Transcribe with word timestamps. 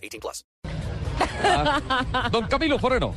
18 0.00 0.20
plus. 0.20 0.46
Don 2.32 2.46
Camilo 2.46 2.78
Forero, 2.78 3.14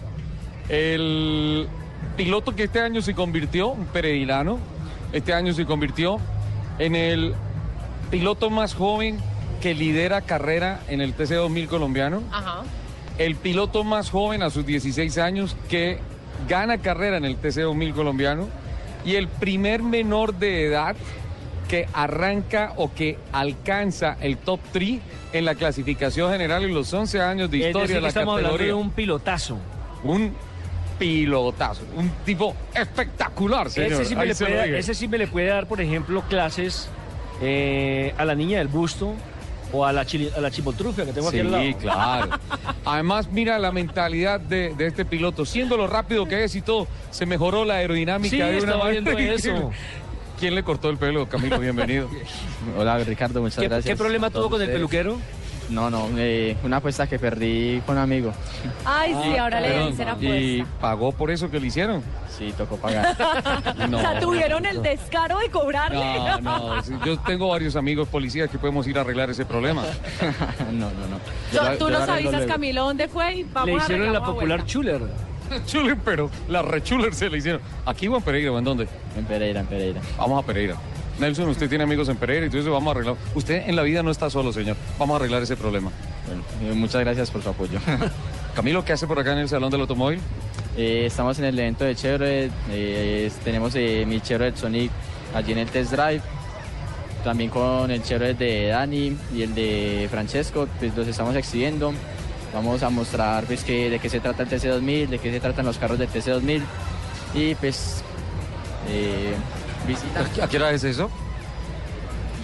el 0.70 1.68
piloto 2.16 2.56
que 2.56 2.64
este 2.64 2.80
año 2.82 3.02
se 3.02 3.14
convirtió, 3.14 3.70
un 3.70 3.86
peregrino, 3.86 4.60
este 5.12 5.34
año 5.34 5.54
se 5.54 5.66
convirtió 5.66 6.18
en 6.80 6.96
el 6.96 7.34
piloto 8.12 8.50
más 8.50 8.74
joven 8.74 9.20
que 9.62 9.74
lidera 9.74 10.22
carrera 10.22 10.82
en 10.88 11.02
el 11.02 11.16
TC2000 11.16 11.68
colombiano. 11.68 12.22
Ajá. 12.32 12.64
El 13.18 13.36
piloto 13.36 13.84
más 13.84 14.10
joven 14.10 14.44
a 14.44 14.50
sus 14.50 14.66
16 14.66 15.18
años 15.20 15.56
que 15.70 16.00
gana 16.48 16.80
carrera 16.80 17.18
en 17.18 17.26
el 17.26 17.40
TC2000 17.40 17.94
colombiano. 17.94 18.50
Y 19.06 19.16
el 19.16 19.28
primer 19.28 19.84
menor 19.84 20.34
de 20.36 20.66
edad 20.66 20.96
que 21.74 21.88
arranca 21.92 22.74
o 22.78 22.94
que 22.94 23.18
alcanza 23.32 24.16
el 24.22 24.38
top 24.38 24.60
3 24.72 25.00
en 25.34 25.44
la 25.44 25.56
clasificación 25.56 26.32
general 26.32 26.64
en 26.64 26.72
los 26.72 26.94
11 26.94 27.20
años 27.20 27.50
de 27.50 27.58
Es 27.62 27.66
historia 27.66 27.82
decir, 27.82 27.96
de 27.96 28.02
la 28.04 28.08
estamos 28.10 28.34
hablando 28.36 28.50
categoría. 28.58 28.68
de 28.76 28.80
un 28.80 28.92
pilotazo. 28.92 29.58
Un 30.04 30.36
pilotazo, 31.00 31.82
un 31.98 32.10
tipo 32.24 32.56
espectacular, 32.76 33.72
señor. 33.72 33.94
Ese 33.94 34.06
sí, 34.06 34.16
me 34.16 34.28
le 34.28 34.36
se 34.36 34.46
puede, 34.46 34.64
dije. 34.66 34.78
ese 34.78 34.94
sí 34.94 35.08
me 35.08 35.18
le 35.18 35.26
puede 35.26 35.48
dar, 35.48 35.66
por 35.66 35.82
ejemplo, 35.82 36.22
clases 36.30 36.90
eh, 37.42 38.14
a 38.20 38.26
la 38.26 38.36
niña 38.36 38.60
del 38.60 38.68
busto 38.68 39.16
o 39.72 39.84
a 39.84 39.92
la, 39.92 40.06
chili- 40.06 40.30
a 40.38 40.42
la 40.42 40.52
chimotrufia 40.52 41.06
que 41.06 41.12
tengo 41.14 41.30
aquí 41.30 41.40
al 41.40 41.52
lado. 41.52 41.64
Sí, 41.64 41.74
claro. 41.74 42.30
Además, 42.86 43.30
mira 43.32 43.58
la 43.58 43.72
mentalidad 43.72 44.40
de, 44.40 44.76
de 44.76 44.86
este 44.86 45.06
piloto. 45.06 45.44
Siendo 45.44 45.76
lo 45.76 45.88
rápido 45.88 46.28
que 46.28 46.44
es 46.44 46.54
y 46.56 46.62
todo, 46.62 46.88
se 47.10 47.26
mejoró 47.26 47.66
la 47.66 47.78
aerodinámica 47.78 48.30
Sí, 48.30 48.38
de 48.40 48.62
una 48.62 48.78
manera 48.78 49.34
eso. 49.34 49.72
¿Quién 50.44 50.56
le 50.56 50.64
cortó 50.64 50.90
el 50.90 50.98
pelo, 50.98 51.26
Camilo? 51.30 51.58
Bienvenido. 51.58 52.10
Hola 52.78 52.98
Ricardo, 52.98 53.40
muchas 53.42 53.60
¿Qué, 53.60 53.70
gracias. 53.70 53.86
qué 53.86 53.96
problema 53.96 54.28
a 54.28 54.30
tuvo 54.30 54.50
con 54.50 54.56
el 54.62 54.68
ustedes. 54.68 54.76
peluquero? 54.76 55.18
No, 55.70 55.90
no, 55.90 56.10
eh, 56.18 56.58
una 56.66 56.78
apuesta 56.78 57.08
que 57.08 57.18
perdí 57.18 57.82
con 57.86 57.96
un 57.96 58.02
amigo. 58.04 58.34
Ay, 58.84 59.16
sí, 59.24 59.38
ahora 59.38 59.62
le 59.62 59.88
dicen 59.88 60.06
¿Y 60.20 60.60
apuesta. 60.60 60.78
pagó 60.82 61.14
por 61.14 61.32
eso 61.32 61.50
que 61.50 61.62
le 61.62 61.68
hicieron? 61.68 62.04
Sí, 62.38 62.54
tocó 62.58 62.76
pagar. 62.76 63.16
No. 63.90 63.98
O 64.00 64.02
sea, 64.02 64.20
tuvieron 64.20 64.66
el 64.66 64.82
descaro 64.82 65.40
de 65.40 65.50
cobrarle. 65.50 66.04
No, 66.42 66.42
no. 66.42 66.84
sí, 66.84 66.92
Yo 67.06 67.18
tengo 67.20 67.48
varios 67.48 67.78
amigos 67.78 68.10
policías 68.10 68.50
que 68.50 68.58
podemos 68.58 68.86
ir 68.86 68.98
a 68.98 69.02
arreglar 69.02 69.30
ese 69.30 69.46
problema. 69.46 69.84
no, 70.74 70.92
no, 70.92 71.08
no. 71.08 71.20
Yo- 71.54 71.78
Tú 71.78 71.90
yo 71.90 72.00
nos 72.00 72.10
avisas, 72.10 72.34
luego. 72.34 72.48
Camilo, 72.52 72.84
dónde 72.84 73.08
fue 73.08 73.34
y 73.36 73.44
vamos 73.44 73.68
Le 73.68 73.74
a 73.76 73.78
hicieron 73.78 74.00
la 74.12 74.20
arreglamos 74.20 74.30
a 74.30 74.34
popular 74.34 74.58
vuelta. 74.60 74.74
chuler. 74.74 75.02
Chuler, 75.66 75.98
pero 76.04 76.30
la 76.48 76.62
rechuler 76.62 77.14
se 77.14 77.30
le 77.30 77.38
hicieron. 77.38 77.62
¿Aquí 77.86 78.08
o 78.08 78.16
en 78.18 78.24
Pereira 78.24 78.52
o 78.52 78.58
en 78.58 78.64
dónde? 78.64 78.88
En 79.18 79.26
Pereira, 79.26 79.60
en 79.62 79.68
Pereira. 79.68 80.02
Vamos 80.18 80.44
a 80.44 80.46
Pereira. 80.46 80.76
Nelson, 81.20 81.48
usted 81.50 81.70
tiene 81.70 81.84
amigos 81.84 82.10
en 82.10 82.18
Pereira 82.18 82.48
y 82.52 82.58
eso 82.58 82.72
vamos 82.72 82.88
a 82.88 82.92
arreglar. 82.92 83.16
Usted 83.36 83.68
en 83.70 83.76
la 83.76 83.84
vida 83.84 84.02
no 84.02 84.12
está 84.12 84.30
solo, 84.30 84.52
señor. 84.52 84.76
Vamos 84.98 85.14
a 85.14 85.18
arreglar 85.18 85.44
ese 85.44 85.56
problema. 85.56 85.92
Bueno, 86.26 86.42
eh, 86.62 86.74
muchas 86.76 87.02
gracias 87.02 87.30
por 87.30 87.44
su 87.44 87.50
apoyo. 87.50 87.80
Camilo, 88.56 88.84
¿qué 88.84 88.94
hace 88.94 89.08
por 89.08 89.20
acá 89.20 89.34
en 89.34 89.40
el 89.40 89.50
Salón 89.50 89.70
del 89.70 89.82
Automóvil? 89.82 90.20
Eh, 90.76 91.04
estamos 91.06 91.38
en 91.40 91.46
el 91.46 91.58
evento 91.60 91.86
de 91.86 91.96
Chevrolet. 91.96 92.52
eh, 92.72 93.32
tenemos 93.44 93.76
eh, 93.76 94.06
mi 94.08 94.22
Chevrolet 94.22 94.56
Sonic 94.56 94.92
allí 95.36 95.52
en 95.52 95.60
el 95.60 95.68
test 95.70 95.92
drive. 95.92 96.22
También 97.24 97.50
con 97.50 97.90
el 97.90 98.02
Chevrolet 98.04 98.38
de 98.38 98.68
Dani 98.68 99.16
y 99.34 99.44
el 99.44 99.56
de 99.56 100.08
Francesco, 100.10 100.68
pues 100.80 100.96
los 100.96 101.08
estamos 101.08 101.36
exhibiendo. 101.36 101.94
Vamos 102.54 102.84
a 102.84 102.90
mostrar 102.90 103.46
pues, 103.46 103.64
que, 103.64 103.90
de 103.90 104.00
qué 104.00 104.10
se 104.10 104.20
trata 104.20 104.44
el 104.44 104.50
TC2000, 104.50 105.08
de 105.08 105.20
qué 105.20 105.32
se 105.32 105.40
tratan 105.40 105.66
los 105.66 105.78
carros 105.78 105.98
del 105.98 106.10
TC2000. 106.10 106.62
Y 107.34 107.56
pues, 107.56 108.04
eh, 108.90 109.34
visita. 109.88 110.44
¿A 110.44 110.48
qué 110.48 110.58
hora 110.58 110.72
es 110.72 110.84
eso? 110.84 111.10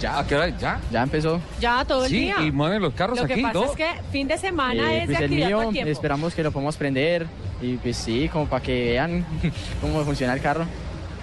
Ya, 0.00 0.18
¿A 0.18 0.26
qué 0.26 0.34
hora? 0.34 0.48
¿Ya? 0.48 0.80
ya 0.90 1.02
empezó. 1.02 1.40
Ya, 1.60 1.84
todo 1.84 2.04
el 2.06 2.10
Sí, 2.10 2.18
día. 2.20 2.36
y 2.40 2.50
mueven 2.50 2.80
los 2.82 2.94
carros 2.94 3.18
Lo 3.18 3.24
aquí 3.24 3.34
que 3.34 3.40
y 3.40 3.42
pasa 3.42 3.52
todo. 3.52 3.64
es 3.66 3.76
que 3.76 3.86
fin 4.10 4.26
de 4.26 4.38
semana 4.38 4.92
Eh, 4.94 4.98
es 5.02 5.04
pues 5.06 5.08
de 5.08 5.14
el 5.16 5.24
actividad 5.24 5.48
todo 5.50 5.58
mío, 5.60 5.68
el 5.68 5.74
tiempo. 5.74 5.92
esperamos 5.92 6.34
que 6.34 6.42
lo 6.42 6.50
podamos 6.52 6.76
prender. 6.76 7.26
Y 7.60 7.76
pues 7.76 7.96
sí, 7.98 8.28
como 8.32 8.46
para 8.46 8.62
que 8.62 8.92
vean 8.92 9.24
cómo 9.80 10.02
funciona 10.04 10.32
el 10.32 10.40
carro. 10.40 10.64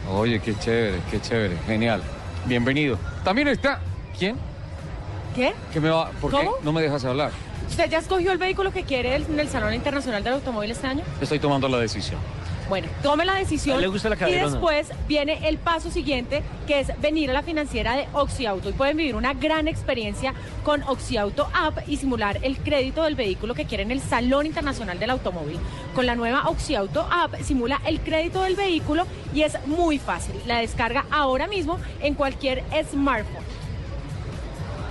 Oye, 0.09 0.39
qué 0.39 0.55
chévere, 0.57 0.99
qué 1.11 1.19
chévere. 1.19 1.57
Genial. 1.65 2.01
Bienvenido. 2.45 2.97
También 3.25 3.47
está... 3.49 3.81
¿Quién? 4.17 4.37
¿Qué? 5.35 5.53
¿Qué 5.73 5.79
me 5.81 5.89
va? 5.89 6.09
¿Por 6.21 6.31
qué 6.31 6.37
¿Cómo? 6.37 6.51
no 6.63 6.71
me 6.71 6.81
dejas 6.83 7.03
hablar? 7.03 7.31
¿Usted 7.67 7.89
ya 7.89 8.00
escogió 8.00 8.31
el 8.31 8.38
vehículo 8.38 8.72
que 8.72 8.83
quiere 8.83 9.16
en 9.16 9.39
el 9.39 9.50
Salón 9.50 9.73
Internacional 9.73 10.23
del 10.23 10.33
Automóvil 10.33 10.72
este 10.72 10.88
año? 10.88 11.03
Estoy 11.22 11.39
tomando 11.39 11.67
la 11.67 11.78
decisión. 11.78 12.19
Bueno, 12.69 12.88
tome 13.01 13.23
la 13.23 13.35
decisión. 13.35 13.79
Le 13.79 13.88
gusta 13.88 14.09
la 14.09 14.16
y 14.16 14.19
caderona. 14.19 14.51
después 14.51 14.91
viene 15.07 15.47
el 15.47 15.57
paso 15.57 15.89
siguiente, 15.89 16.44
que 16.66 16.81
es 16.81 16.91
venir 17.00 17.29
a 17.29 17.33
la 17.33 17.41
financiera 17.41 17.95
de 17.95 18.07
Oxiauto. 18.11 18.69
Y 18.69 18.73
pueden 18.73 18.97
vivir 18.97 19.16
una 19.16 19.33
gran 19.33 19.69
experiencia 19.69 20.33
con 20.63 20.83
Oxiauto 20.83 21.47
App 21.53 21.88
y 21.88 21.95
simular 21.95 22.39
el 22.41 22.57
crédito 22.57 23.03
del 23.03 23.16
vehículo 23.16 23.53
que 23.53 23.66
quieren 23.66 23.91
en 23.91 23.97
el 23.97 24.03
Salón 24.03 24.45
Internacional 24.45 25.00
del 25.00 25.11
Automóvil. 25.11 25.59
Con 25.95 26.06
la 26.06 26.16
nueva 26.16 26.50
Oxiauto 26.50 27.07
App 27.09 27.35
simula 27.41 27.79
el 27.85 28.01
crédito 28.01 28.41
del 28.41 28.56
vehículo 28.56 29.06
y 29.33 29.44
es 29.44 29.57
muy 29.66 29.97
fácil. 29.97 30.35
La 30.45 30.59
descarga 30.59 31.06
ahora 31.09 31.47
mismo 31.47 31.79
en 32.01 32.16
cualquier 32.16 32.63
smartphone. 32.91 33.46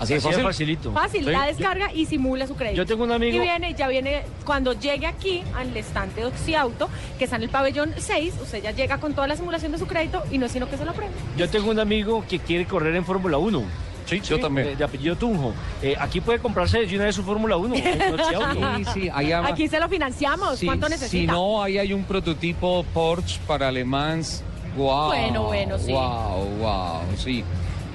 Así 0.00 0.14
de 0.14 0.20
fácil. 0.20 0.42
facilito. 0.42 0.92
Fácil, 0.92 1.24
Sí. 1.24 1.30
la 1.30 1.46
descarga 1.46 1.92
y 1.92 2.06
simula 2.06 2.46
su 2.46 2.54
crédito. 2.56 2.76
Yo 2.76 2.86
tengo 2.86 3.04
un 3.04 3.12
amigo- 3.12 3.36
Y 3.36 3.40
viene, 3.40 3.74
ya 3.74 3.88
viene, 3.88 4.22
cuando 4.44 4.72
llegue 4.72 5.06
aquí 5.06 5.42
al 5.56 5.76
estante 5.76 6.20
de 6.20 6.26
Oxiauto, 6.26 6.88
que 7.18 7.24
está 7.24 7.36
en 7.36 7.42
el 7.44 7.48
pabellón 7.48 7.92
6, 7.96 8.34
usted 8.42 8.62
ya 8.62 8.70
llega 8.72 8.98
con 8.98 9.14
toda 9.14 9.26
la 9.26 9.36
simulación 9.36 9.72
de 9.72 9.78
su 9.78 9.86
crédito 9.86 10.22
y 10.30 10.38
no 10.38 10.46
es 10.46 10.52
sino 10.52 10.68
que 10.68 10.76
se 10.76 10.84
lo 10.84 10.90
apruebe. 10.92 11.12
Yo 11.36 11.48
tengo 11.48 11.70
un 11.70 11.80
amigo 11.80 12.24
que 12.28 12.38
quiere 12.38 12.66
correr 12.66 12.94
en 12.96 13.04
Fórmula 13.04 13.38
1. 13.38 13.62
Sí, 14.06 14.20
yo 14.20 14.38
también. 14.38 14.68
De, 14.68 14.76
de 14.76 14.84
apellido 14.84 15.16
Tunjo. 15.16 15.52
Eh, 15.82 15.96
aquí 15.98 16.20
puede 16.20 16.38
comprarse 16.38 16.78
de 16.86 16.94
una 16.94 17.06
vez 17.06 17.14
su 17.16 17.24
Fórmula 17.24 17.56
1. 17.56 17.74
en 17.74 18.14
Oxiauto. 18.14 18.76
Sí, 18.76 18.84
sí, 18.94 19.10
ahí 19.12 19.32
ama- 19.32 19.48
Aquí 19.48 19.66
se 19.66 19.80
lo 19.80 19.88
financiamos. 19.88 20.60
Sí, 20.60 20.66
¿Cuánto 20.66 20.86
Si 20.86 20.92
necesita? 20.92 21.32
no, 21.32 21.60
ahí 21.60 21.76
hay 21.78 21.92
un 21.92 22.04
prototipo 22.04 22.84
Porsche 22.94 23.40
para 23.48 23.72
Le 23.72 23.84
Mans. 23.84 24.44
Wow. 24.76 25.06
Bueno, 25.08 25.42
bueno, 25.44 25.78
sí. 25.78 25.90
Wow, 25.90 26.44
wow, 26.60 27.00
sí. 27.16 27.42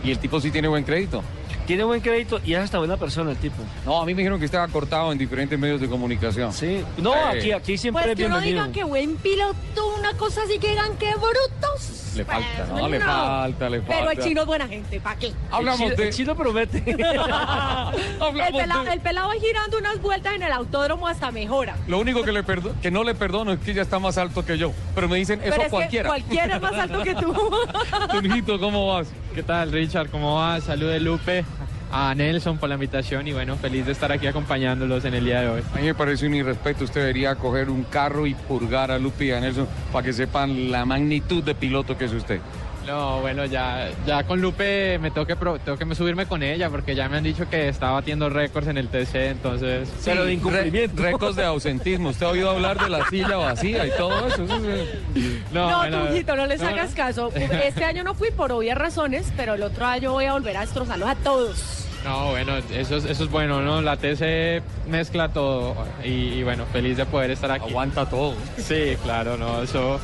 Y 0.03 0.11
el 0.11 0.17
tipo 0.19 0.41
sí 0.41 0.51
tiene 0.51 0.67
buen 0.67 0.83
crédito. 0.83 1.23
Tiene 1.67 1.83
buen 1.83 2.01
crédito 2.01 2.39
y 2.43 2.53
es 2.53 2.59
hasta 2.59 2.79
buena 2.79 2.97
persona 2.97 3.31
el 3.31 3.37
tipo. 3.37 3.63
No, 3.85 4.01
a 4.01 4.05
mí 4.05 4.13
me 4.13 4.19
dijeron 4.19 4.39
que 4.39 4.45
estaba 4.45 4.67
cortado 4.67 5.11
en 5.11 5.17
diferentes 5.17 5.57
medios 5.57 5.79
de 5.79 5.87
comunicación. 5.87 6.51
Sí. 6.51 6.83
No, 6.97 7.13
Eh. 7.13 7.37
aquí, 7.39 7.51
aquí 7.51 7.77
siempre 7.77 8.03
Pues 8.03 8.11
es 8.13 8.17
que 8.19 8.25
uno 8.25 8.35
bienvenido. 8.39 8.63
diga 8.67 8.73
que 8.73 8.83
buen 8.83 9.15
piloto, 9.17 9.95
una 9.97 10.13
cosa 10.17 10.41
así 10.43 10.59
que 10.59 10.69
digan 10.69 10.97
que 10.97 11.11
brutos. 11.15 12.00
Le 12.15 12.25
falta, 12.25 12.47
Pues, 12.57 12.69
no, 12.69 12.89
le 12.89 12.99
falta, 12.99 13.69
le 13.69 13.79
Pero 13.81 13.99
el 13.99 14.05
falta. 14.07 14.23
chino 14.23 14.41
es 14.41 14.47
buena 14.47 14.67
gente, 14.67 14.99
¿para 14.99 15.15
qué? 15.17 15.31
Hablamos 15.49 15.79
el, 15.81 15.87
chino, 15.87 15.97
de... 15.97 16.07
el 16.07 16.13
chino 16.13 16.35
promete. 16.35 16.77
El 16.91 18.53
pelado, 18.53 18.83
de- 18.83 18.93
el 18.93 18.99
pelado 19.01 19.27
va 19.29 19.33
girando 19.35 19.77
unas 19.77 20.01
vueltas 20.01 20.33
en 20.35 20.43
el 20.43 20.51
autódromo 20.51 21.07
hasta 21.07 21.31
mejora. 21.31 21.75
Lo 21.87 21.99
único 21.99 22.23
que, 22.23 22.31
le 22.31 22.43
perdo- 22.43 22.73
que 22.81 22.91
no 22.91 23.03
le 23.03 23.15
perdono 23.15 23.51
es 23.53 23.59
que 23.59 23.71
ella 23.71 23.81
está 23.81 23.99
más 23.99 24.17
alto 24.17 24.45
que 24.45 24.57
yo. 24.57 24.71
Pero 24.95 25.07
me 25.07 25.17
dicen, 25.17 25.39
eso 25.41 25.51
Pero 25.51 25.63
es 25.63 25.69
cualquiera. 25.69 26.03
que 26.03 26.21
cualquiera 26.21 26.55
es 26.55 26.61
más 26.61 26.73
alto 26.73 27.03
que 27.03 27.15
tú. 27.15 27.33
Tunjito, 28.11 28.59
¿cómo 28.59 28.87
vas? 28.93 29.07
¿Qué 29.33 29.43
tal, 29.43 29.71
Richard? 29.71 30.09
¿Cómo 30.09 30.35
vas? 30.35 30.63
Saludos, 30.63 31.01
Lupe, 31.01 31.45
a 31.91 32.13
Nelson 32.15 32.57
por 32.57 32.69
la 32.69 32.75
invitación 32.75 33.27
y 33.27 33.33
bueno, 33.33 33.55
feliz 33.57 33.85
de 33.85 33.91
estar 33.91 34.11
aquí 34.11 34.27
acompañándolos 34.27 35.03
en 35.05 35.13
el 35.13 35.25
día 35.25 35.41
de 35.41 35.47
hoy. 35.49 35.61
A 35.73 35.77
mí 35.77 35.83
me 35.87 35.93
parece 35.95 36.25
un 36.27 36.35
irrespeto. 36.35 36.83
Usted 36.85 37.01
debería 37.01 37.35
coger 37.35 37.69
un 37.69 37.83
carro 37.83 38.25
y 38.27 38.33
purgar 38.33 38.91
a 38.91 38.97
Lupi 38.99 39.25
y 39.25 39.31
a 39.31 39.39
Nelson 39.39 39.67
para 39.91 40.05
que 40.05 40.13
sepan 40.13 40.71
la 40.71 40.85
magnitud 40.85 41.43
de 41.43 41.53
piloto 41.55 41.97
que 41.97 42.05
es 42.05 42.13
usted. 42.13 42.39
No, 42.87 43.21
bueno, 43.21 43.45
ya, 43.45 43.89
ya 44.07 44.23
con 44.23 44.41
Lupe 44.41 44.97
me 44.99 45.11
tengo 45.11 45.27
que, 45.27 45.35
pro- 45.35 45.59
tengo 45.59 45.77
que 45.77 45.93
subirme 45.93 46.25
con 46.25 46.41
ella 46.41 46.67
porque 46.71 46.95
ya 46.95 47.07
me 47.07 47.17
han 47.17 47.23
dicho 47.23 47.47
que 47.47 47.67
está 47.69 47.91
batiendo 47.91 48.27
récords 48.27 48.67
en 48.69 48.77
el 48.79 48.87
TC, 48.87 49.15
entonces... 49.29 49.87
Pero 50.03 50.25
de 50.25 50.33
incumplimiento. 50.33 51.03
Récords 51.03 51.35
de 51.35 51.45
ausentismo. 51.45 52.09
¿Usted 52.09 52.25
ha 52.25 52.29
oído 52.29 52.49
hablar 52.49 52.79
de 52.81 52.89
la 52.89 53.07
silla 53.07 53.37
vacía 53.37 53.85
y 53.85 53.91
todo 53.91 54.27
eso? 54.27 54.43
Eso 54.45 54.55
es- 54.71 55.51
No, 55.53 55.77
bueno, 55.77 56.05
Tunjito, 56.07 56.35
no 56.35 56.47
les 56.47 56.59
no, 56.59 56.69
hagas 56.69 56.95
caso. 56.95 57.31
Este 57.35 57.83
año 57.85 58.03
no 58.03 58.15
fui 58.15 58.31
por 58.31 58.51
obvias 58.51 58.77
razones, 58.77 59.31
pero 59.37 59.53
el 59.53 59.61
otro 59.61 59.85
año 59.85 60.13
voy 60.13 60.25
a 60.25 60.33
volver 60.33 60.57
a 60.57 60.61
destrozarlos 60.61 61.07
a 61.07 61.15
todos. 61.15 61.80
No, 62.03 62.31
bueno, 62.31 62.53
eso 62.73 62.97
es, 62.97 63.05
eso 63.05 63.23
es 63.23 63.29
bueno, 63.29 63.61
¿no? 63.61 63.81
La 63.81 63.95
TC 63.97 64.63
mezcla 64.89 65.29
todo 65.29 65.75
y, 66.03 66.09
y 66.09 66.43
bueno, 66.43 66.65
feliz 66.71 66.97
de 66.97 67.05
poder 67.05 67.31
estar 67.31 67.51
aquí. 67.51 67.69
Aguanta 67.69 68.09
todo. 68.09 68.33
Sí, 68.57 68.97
claro, 69.03 69.37
no, 69.37 69.61
eso... 69.61 69.99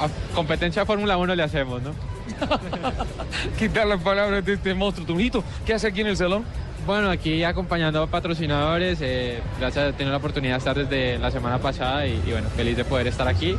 a 0.00 0.34
competencia 0.34 0.82
de 0.82 0.86
Fórmula 0.86 1.16
1 1.16 1.34
le 1.34 1.42
hacemos, 1.42 1.80
¿no? 1.82 1.92
Quitar 3.58 3.86
las 3.86 4.00
palabras 4.02 4.44
de 4.44 4.52
este 4.54 4.74
monstruo. 4.74 5.06
Tunjito, 5.06 5.42
¿qué 5.66 5.74
hace 5.74 5.88
aquí 5.88 6.02
en 6.02 6.08
el 6.08 6.16
salón? 6.16 6.44
Bueno, 6.86 7.10
aquí 7.10 7.44
acompañando 7.44 8.02
a 8.02 8.06
patrocinadores, 8.08 8.98
eh, 9.02 9.40
gracias 9.60 9.92
a 9.92 9.96
tener 9.96 10.10
la 10.10 10.16
oportunidad 10.16 10.54
de 10.54 10.58
estar 10.58 10.76
desde 10.76 11.18
la 11.18 11.30
semana 11.30 11.58
pasada 11.58 12.06
y, 12.06 12.20
y 12.26 12.32
bueno, 12.32 12.48
feliz 12.56 12.76
de 12.76 12.84
poder 12.84 13.06
estar 13.06 13.28
aquí. 13.28 13.54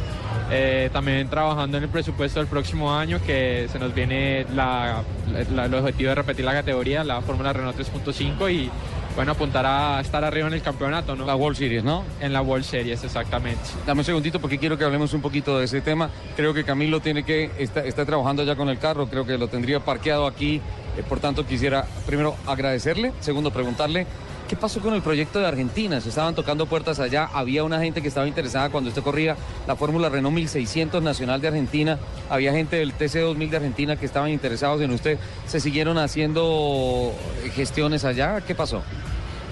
Eh, 0.51 0.89
también 0.91 1.29
trabajando 1.29 1.77
en 1.77 1.83
el 1.83 1.89
presupuesto 1.89 2.39
del 2.39 2.47
próximo 2.47 2.94
año 2.94 3.21
que 3.25 3.69
se 3.71 3.79
nos 3.79 3.94
viene 3.94 4.45
la- 4.53 5.03
la- 5.53 5.65
el 5.65 5.73
objetivo 5.75 6.09
de 6.09 6.15
repetir 6.15 6.44
la 6.44 6.51
categoría, 6.53 7.03
la 7.06 7.21
Fórmula 7.21 7.53
Renault 7.53 7.77
3.5 7.77 8.50
y 8.50 8.69
bueno, 9.15 9.33
apuntar 9.33 9.65
a 9.65 10.00
estar 10.01 10.23
arriba 10.23 10.47
en 10.47 10.53
el 10.53 10.62
campeonato, 10.62 11.15
¿no? 11.18 11.25
La 11.25 11.35
World 11.35 11.57
Series, 11.57 11.83
¿no? 11.83 12.03
En 12.21 12.31
la 12.33 12.41
World 12.41 12.63
Series, 12.65 13.03
exactamente. 13.03 13.59
Dame 13.85 14.01
un 14.01 14.06
segundito 14.06 14.39
porque 14.39 14.57
quiero 14.57 14.77
que 14.77 14.85
hablemos 14.85 15.13
un 15.13 15.21
poquito 15.21 15.59
de 15.59 15.65
ese 15.65 15.81
tema. 15.81 16.09
Creo 16.38 16.53
que 16.53 16.63
Camilo 16.63 17.01
tiene 17.01 17.23
que 17.23 17.51
está, 17.59 17.81
está 17.85 18.06
trabajando 18.06 18.44
ya 18.45 18.56
con 18.56 18.68
el 18.69 18.77
carro, 18.79 19.07
creo 19.07 19.25
que 19.25 19.38
lo 19.38 19.47
tendría 19.50 19.79
parqueado 19.81 20.27
aquí. 20.27 20.62
Eh, 20.97 21.03
por 21.07 21.19
tanto, 21.19 21.45
quisiera 21.45 21.85
primero 22.05 22.35
agradecerle, 22.45 23.13
segundo 23.19 23.51
preguntarle 23.51 24.05
qué 24.51 24.57
pasó 24.57 24.81
con 24.81 24.93
el 24.93 25.01
proyecto 25.01 25.39
de 25.39 25.47
Argentina. 25.47 26.01
Se 26.01 26.09
estaban 26.09 26.35
tocando 26.35 26.65
puertas 26.65 26.99
allá, 26.99 27.29
había 27.33 27.63
una 27.63 27.79
gente 27.79 28.01
que 28.01 28.09
estaba 28.09 28.27
interesada 28.27 28.69
cuando 28.69 28.89
usted 28.89 29.01
corría 29.01 29.38
la 29.65 29.77
Fórmula 29.77 30.09
Renault 30.09 30.35
1600 30.35 31.01
Nacional 31.01 31.39
de 31.39 31.47
Argentina, 31.47 31.97
había 32.29 32.51
gente 32.51 32.75
del 32.75 32.91
TC 32.91 33.21
2000 33.21 33.49
de 33.49 33.57
Argentina 33.57 33.95
que 33.95 34.05
estaban 34.05 34.29
interesados 34.29 34.81
en 34.81 34.91
usted. 34.91 35.17
¿Se 35.47 35.61
siguieron 35.61 35.97
haciendo 35.97 37.13
eh, 37.45 37.49
gestiones 37.51 38.03
allá? 38.03 38.41
¿Qué 38.41 38.53
pasó? 38.53 38.83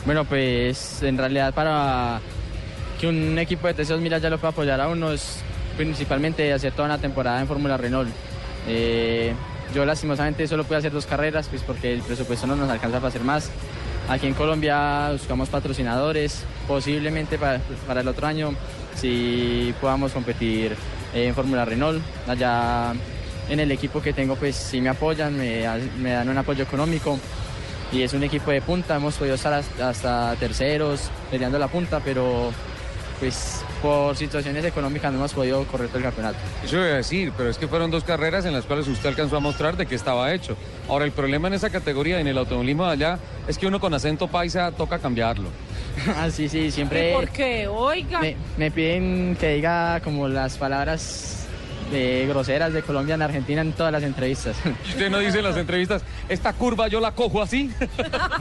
Bueno, 0.05 0.25
pues 0.25 1.01
en 1.01 1.17
realidad 1.17 1.53
para 1.53 2.19
que 2.99 3.07
un 3.07 3.39
equipo 3.39 3.67
de 3.67 3.75
TC2000 3.77 4.19
ya 4.19 4.29
lo 4.29 4.37
pueda 4.37 4.51
apoyar 4.51 4.81
a 4.81 4.89
uno 4.89 5.13
es 5.13 5.39
principalmente 5.77 6.51
hacer 6.51 6.73
toda 6.73 6.89
una 6.89 6.97
temporada 6.97 7.39
en 7.39 7.47
Fórmula 7.47 7.77
Renault. 7.77 8.09
Eh, 8.67 9.33
yo 9.73 9.85
lastimosamente 9.85 10.47
solo 10.47 10.63
pude 10.63 10.77
hacer 10.77 10.91
dos 10.91 11.05
carreras 11.05 11.47
pues 11.47 11.61
porque 11.63 11.93
el 11.93 12.01
presupuesto 12.01 12.47
no 12.47 12.55
nos 12.55 12.69
alcanza 12.69 12.97
para 12.97 13.09
hacer 13.09 13.23
más. 13.23 13.49
Aquí 14.07 14.25
en 14.25 14.33
Colombia 14.33 15.11
buscamos 15.11 15.49
patrocinadores, 15.49 16.43
posiblemente 16.67 17.37
para, 17.37 17.59
para 17.87 18.01
el 18.01 18.07
otro 18.07 18.25
año 18.25 18.53
si 18.95 19.73
podamos 19.79 20.11
competir 20.11 20.75
en 21.13 21.35
Fórmula 21.35 21.65
Renault. 21.65 22.01
Allá 22.27 22.93
en 23.49 23.59
el 23.59 23.71
equipo 23.71 24.01
que 24.01 24.13
tengo 24.13 24.35
pues 24.35 24.55
sí 24.55 24.81
me 24.81 24.89
apoyan, 24.89 25.37
me, 25.37 25.63
me 25.99 26.11
dan 26.11 26.29
un 26.29 26.37
apoyo 26.37 26.63
económico 26.63 27.19
y 27.91 28.03
es 28.03 28.13
un 28.13 28.23
equipo 28.23 28.51
de 28.51 28.61
punta, 28.61 28.95
hemos 28.95 29.15
podido 29.15 29.35
estar 29.35 29.63
hasta 29.81 30.35
terceros 30.35 31.09
peleando 31.31 31.57
la 31.57 31.67
punta, 31.67 31.99
pero 32.03 32.51
pues 33.19 33.63
por 33.81 34.15
situaciones 34.15 34.65
económicas 34.65 35.11
no 35.11 35.19
hemos 35.19 35.33
podido 35.33 35.63
correr 35.65 35.87
todo 35.87 35.97
el 35.99 36.03
campeonato. 36.03 36.37
Eso 36.63 36.77
iba 36.77 36.85
a 36.85 36.97
decir, 36.97 37.31
pero 37.37 37.49
es 37.49 37.57
que 37.57 37.67
fueron 37.67 37.91
dos 37.91 38.03
carreras 38.03 38.45
en 38.45 38.53
las 38.53 38.65
cuales 38.65 38.87
usted 38.87 39.09
alcanzó 39.09 39.37
a 39.37 39.39
mostrar 39.39 39.77
de 39.77 39.85
que 39.85 39.95
estaba 39.95 40.33
hecho. 40.33 40.57
Ahora, 40.87 41.05
el 41.05 41.11
problema 41.11 41.47
en 41.47 41.53
esa 41.53 41.69
categoría, 41.69 42.19
en 42.19 42.27
el 42.27 42.37
automovilismo 42.37 42.85
de 42.85 42.91
allá, 42.91 43.19
es 43.47 43.57
que 43.57 43.67
uno 43.67 43.79
con 43.79 43.93
acento 43.93 44.27
paisa 44.27 44.71
toca 44.71 44.99
cambiarlo. 44.99 45.49
ah, 46.17 46.29
sí, 46.29 46.49
sí, 46.49 46.71
siempre 46.71 47.11
¿Y 47.11 47.13
por 47.13 47.29
qué? 47.29 47.67
Oiga. 47.67 48.19
me, 48.19 48.35
me 48.57 48.71
piden 48.71 49.37
que 49.39 49.55
diga 49.55 49.99
como 50.01 50.27
las 50.27 50.57
palabras 50.57 51.39
de 51.91 52.25
groseras 52.27 52.71
de 52.73 52.81
Colombia 52.83 53.15
en 53.15 53.21
Argentina 53.21 53.61
en 53.61 53.73
todas 53.73 53.91
las 53.91 54.03
entrevistas. 54.03 54.57
Usted 54.89 55.09
no 55.09 55.19
dice 55.19 55.39
en 55.39 55.43
las 55.43 55.57
entrevistas, 55.57 56.03
esta 56.27 56.53
curva 56.53 56.87
yo 56.87 56.99
la 56.99 57.11
cojo 57.13 57.41
así. 57.41 57.71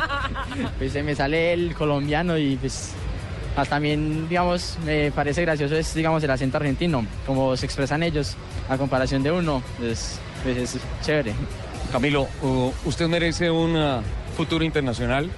pues 0.79 0.93
se 0.93 1.02
me 1.02 1.14
sale 1.14 1.52
el 1.52 1.75
colombiano 1.75 2.37
y 2.37 2.56
pues 2.56 2.93
ah, 3.56 3.64
también, 3.64 4.28
digamos, 4.28 4.78
me 4.84 5.10
parece 5.10 5.42
gracioso 5.42 5.76
es, 5.76 5.94
digamos, 5.94 6.22
el 6.22 6.30
acento 6.30 6.56
argentino, 6.56 7.06
como 7.26 7.56
se 7.56 7.66
expresan 7.66 8.02
ellos 8.02 8.36
a 8.68 8.76
comparación 8.76 9.22
de 9.22 9.32
uno, 9.32 9.62
pues, 9.78 10.18
pues 10.42 10.74
es 10.74 10.80
chévere. 11.02 11.34
Camilo, 11.92 12.28
usted 12.84 13.08
merece 13.08 13.50
un 13.50 13.74
uh, 13.74 14.02
futuro 14.36 14.64
internacional. 14.64 15.30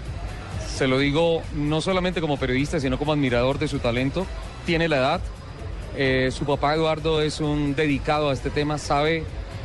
Se 0.68 0.88
lo 0.88 0.98
digo 0.98 1.42
no 1.54 1.80
solamente 1.80 2.20
como 2.20 2.38
periodista, 2.38 2.80
sino 2.80 2.98
como 2.98 3.12
admirador 3.12 3.58
de 3.58 3.68
su 3.68 3.78
talento. 3.78 4.26
Tiene 4.66 4.88
la 4.88 4.96
edad. 4.96 5.20
Eh, 5.96 6.30
su 6.32 6.44
papá 6.44 6.74
Eduardo 6.74 7.22
es 7.22 7.40
un 7.40 7.74
dedicado 7.74 8.30
a 8.30 8.32
este 8.32 8.50
tema, 8.50 8.78
sabe 8.78 9.24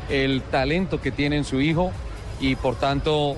el 0.09 0.41
talento 0.41 1.01
que 1.01 1.12
tiene 1.12 1.38
en 1.38 1.44
su 1.44 1.62
hijo 1.62 1.91
y 2.39 2.56
por 2.56 2.75
tanto 2.75 3.36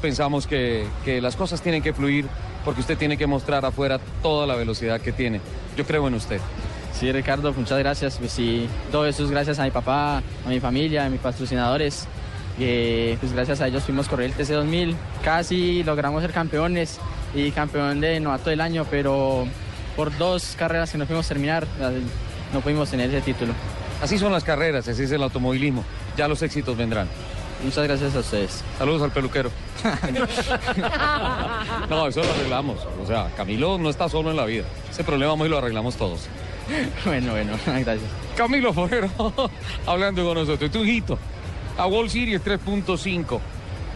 pensamos 0.00 0.46
que, 0.46 0.86
que 1.04 1.20
las 1.20 1.36
cosas 1.36 1.62
tienen 1.62 1.82
que 1.82 1.92
fluir 1.92 2.26
porque 2.64 2.80
usted 2.80 2.98
tiene 2.98 3.16
que 3.16 3.26
mostrar 3.26 3.64
afuera 3.64 3.98
toda 4.22 4.46
la 4.46 4.54
velocidad 4.54 5.00
que 5.00 5.12
tiene. 5.12 5.40
Yo 5.76 5.84
creo 5.84 6.06
en 6.08 6.14
usted. 6.14 6.40
Sí, 6.98 7.10
Ricardo, 7.12 7.52
muchas 7.52 7.78
gracias. 7.78 8.16
Pues 8.18 8.32
sí, 8.32 8.68
todo 8.90 9.06
eso 9.06 9.24
es 9.24 9.30
gracias 9.30 9.58
a 9.58 9.64
mi 9.64 9.70
papá, 9.70 10.18
a 10.18 10.48
mi 10.48 10.60
familia, 10.60 11.06
a 11.06 11.10
mis 11.10 11.20
patrocinadores. 11.20 12.06
que, 12.58 13.16
pues 13.20 13.32
gracias 13.32 13.60
a 13.60 13.68
ellos 13.68 13.84
fuimos 13.84 14.08
a 14.08 14.10
correr 14.10 14.30
el 14.30 14.36
TC2000. 14.36 14.94
Casi 15.22 15.84
logramos 15.84 16.22
ser 16.22 16.32
campeones 16.32 16.98
y 17.34 17.52
campeón 17.52 18.00
de 18.00 18.18
novato 18.18 18.50
del 18.50 18.60
año, 18.60 18.84
pero 18.90 19.46
por 19.96 20.16
dos 20.18 20.54
carreras 20.58 20.90
que 20.90 20.98
no 20.98 21.06
pudimos 21.06 21.28
terminar, 21.28 21.66
no 22.52 22.60
pudimos 22.60 22.90
tener 22.90 23.10
ese 23.10 23.20
título. 23.20 23.52
Así 24.02 24.18
son 24.18 24.32
las 24.32 24.44
carreras, 24.44 24.86
así 24.88 25.02
es 25.02 25.10
el 25.10 25.22
automovilismo. 25.22 25.84
Ya 26.16 26.28
los 26.28 26.42
éxitos 26.42 26.76
vendrán. 26.76 27.08
Muchas 27.62 27.84
gracias 27.84 28.14
a 28.14 28.20
ustedes. 28.20 28.62
Saludos 28.78 29.02
al 29.02 29.10
peluquero. 29.10 29.50
no, 31.90 32.06
eso 32.06 32.22
lo 32.22 32.30
arreglamos. 32.30 32.78
O 33.02 33.06
sea, 33.06 33.30
Camilo 33.36 33.78
no 33.78 33.90
está 33.90 34.08
solo 34.08 34.30
en 34.30 34.36
la 34.36 34.44
vida. 34.44 34.64
Ese 34.90 35.04
problema 35.04 35.32
hoy 35.32 35.48
lo 35.48 35.58
arreglamos 35.58 35.96
todos. 35.96 36.28
bueno, 37.04 37.32
bueno, 37.32 37.58
gracias. 37.66 38.10
Camilo 38.36 38.72
Forero, 38.72 39.10
hablando 39.86 40.24
con 40.24 40.34
nosotros. 40.34 40.70
Tu 40.70 40.84
hijito, 40.84 41.18
a 41.76 41.86
Wall 41.86 42.08
Series 42.08 42.44
3.5. 42.44 43.40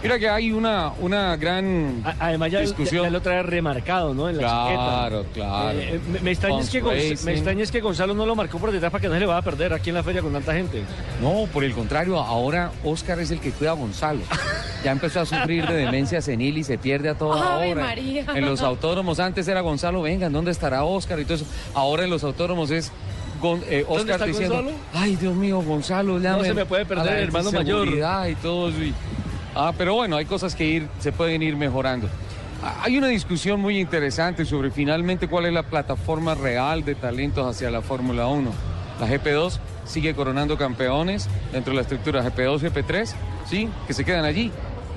Mira 0.03 0.19
que 0.19 0.29
hay 0.29 0.51
una, 0.51 0.93
una 1.01 1.37
gran 1.37 2.03
Además 2.19 2.51
ya, 2.51 2.61
discusión. 2.61 3.03
ya, 3.05 3.09
ya 3.09 3.11
lo 3.13 3.23
trae 3.23 3.43
remarcado, 3.43 4.13
¿no? 4.15 4.29
En 4.29 4.37
la 4.37 4.43
Claro, 4.43 5.23
chaqueta. 5.23 5.33
claro. 5.33 5.79
Eh, 5.79 6.01
me, 6.13 6.19
me 6.21 6.31
extraña 6.33 6.59
es 6.61 6.71
que 6.71 6.81
Pons 6.81 6.93
Gonz- 6.95 7.11
Racing. 7.11 7.25
me 7.27 7.33
extraña 7.35 7.63
es 7.63 7.71
que 7.71 7.81
Gonzalo 7.81 8.13
no 8.15 8.27
lo 8.27 8.35
marcó 8.35 8.59
por 8.59 8.73
detrás 8.73 8.91
para 8.91 9.01
que 9.01 9.07
no 9.09 9.15
se 9.15 9.21
le 9.21 9.27
vaya 9.27 9.39
a 9.39 9.43
perder 9.43 9.73
aquí 9.73 9.91
en 9.91 9.95
la 9.97 10.03
feria 10.03 10.21
con 10.21 10.33
tanta 10.33 10.55
gente. 10.55 10.83
No, 11.21 11.47
por 11.53 11.63
el 11.63 11.73
contrario, 11.73 12.19
ahora 12.19 12.73
Oscar 12.83 13.21
es 13.21 13.31
el 13.31 13.39
que 13.39 13.53
cuida 13.53 13.71
a 13.71 13.75
Gonzalo. 13.75 14.21
Ya 14.83 14.91
empezó 14.91 15.21
a 15.21 15.27
sufrir 15.27 15.67
de 15.69 15.75
demencia 15.75 16.21
senil 16.21 16.59
y 16.59 16.65
se 16.65 16.79
pierde 16.79 17.09
a 17.09 17.15
toda 17.15 17.55
Ave 17.55 17.71
hora. 17.71 17.83
María. 17.85 18.25
En 18.35 18.45
los 18.45 18.61
autódromos 18.61 19.21
antes 19.21 19.47
era 19.47 19.61
Gonzalo, 19.61 20.03
vengan, 20.03 20.33
¿dónde 20.33 20.51
estará 20.51 20.83
Oscar? 20.83 21.21
Y 21.21 21.25
todo 21.25 21.35
eso. 21.37 21.47
Ahora 21.75 22.03
en 22.03 22.11
los 22.11 22.25
autódromos 22.25 22.73
es 22.73 22.91
Gon- 23.41 23.63
eh, 23.69 23.85
Oscar 23.89 24.11
está 24.15 24.27
diciendo, 24.27 24.55
Gonzalo? 24.57 24.77
ay 24.95 25.17
Dios 25.17 25.35
mío, 25.35 25.63
Gonzalo, 25.63 26.19
llame 26.19 26.45
se 26.45 26.55
me 26.55 26.65
puede 26.67 26.85
perder, 26.87 27.09
a 27.09 27.15
la 27.15 27.21
hermano 27.21 27.51
mayor". 27.53 27.89
y 27.89 28.35
todo 28.37 28.69
eso. 28.69 28.83
y- 28.83 28.95
Ah, 29.55 29.73
pero 29.77 29.95
bueno, 29.95 30.17
hay 30.17 30.25
cosas 30.25 30.55
que 30.55 30.65
ir, 30.65 30.89
se 31.01 31.13
pueden 31.13 31.43
ir 31.43 31.57
mejorando. 31.57 32.09
Ah, 32.63 32.83
Hay 32.85 32.97
una 32.97 33.09
discusión 33.09 33.61
muy 33.61 33.79
interesante 33.79 34.45
sobre 34.45 34.71
finalmente 34.71 35.29
cuál 35.29 35.47
es 35.47 35.53
la 35.53 35.63
plataforma 35.63 36.35
real 36.35 36.85
de 36.85 36.95
talentos 36.95 37.47
hacia 37.47 37.71
la 37.71 37.83
Fórmula 37.83 38.27
1. 38.29 38.51
La 39.01 39.09
GP2 39.09 39.59
sigue 39.85 40.15
coronando 40.15 40.57
campeones 40.57 41.29
dentro 41.53 41.73
de 41.73 41.77
la 41.77 41.83
estructura 41.83 42.25
GP2, 42.25 42.61
GP3, 42.71 43.13
¿sí? 43.49 43.69
Que 43.87 43.95
se 43.95 44.05
quedan 44.05 44.25
allí, 44.25 44.53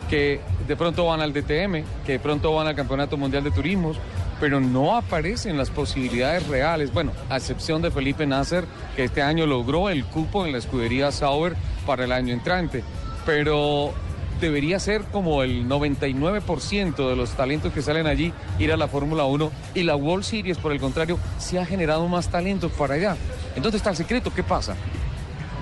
que 0.10 0.40
de 0.68 0.76
pronto 0.76 1.06
van 1.06 1.22
al 1.22 1.34
DTM, 1.34 1.84
que 2.06 2.14
de 2.14 2.20
pronto 2.20 2.54
van 2.54 2.68
al 2.68 2.76
Campeonato 2.76 3.18
Mundial 3.18 3.44
de 3.44 3.52
Turismos, 3.52 3.98
pero 4.40 4.60
no 4.60 4.96
aparecen 4.96 5.58
las 5.58 5.70
posibilidades 5.70 6.48
reales. 6.48 6.94
Bueno, 6.94 7.12
a 7.30 7.38
excepción 7.38 7.82
de 7.82 7.90
Felipe 7.90 8.28
Nasser, 8.28 8.66
que 8.96 9.06
este 9.06 9.22
año 9.22 9.46
logró 9.48 9.90
el 9.90 10.06
cupo 10.06 10.46
en 10.46 10.52
la 10.52 10.60
escudería 10.60 11.12
Sauber 11.12 11.56
para 11.86 12.04
el 12.04 12.12
año 12.12 12.34
entrante. 12.34 12.84
Pero 13.26 13.94
debería 14.39 14.80
ser 14.80 15.04
como 15.04 15.44
el 15.44 15.68
99% 15.68 17.10
de 17.10 17.15
los 17.15 17.32
talentos 17.32 17.74
que 17.74 17.82
salen 17.82 18.08
allí 18.08 18.34
ir 18.60 18.72
a 18.72 18.77
la 18.77 18.88
Fórmula 18.88 19.25
1 19.25 19.51
y 19.74 19.84
la 19.84 19.96
World 19.96 20.24
Series, 20.24 20.58
por 20.58 20.72
el 20.72 20.80
contrario, 20.80 21.18
se 21.38 21.60
ha 21.60 21.65
generado 21.65 22.08
más 22.08 22.30
talentos 22.30 22.72
para 22.72 22.96
allá. 22.96 23.18
Entonces 23.56 23.80
está 23.80 23.92
el 23.92 23.96
secreto, 23.96 24.32
¿qué 24.34 24.44
pasa? 24.44 24.75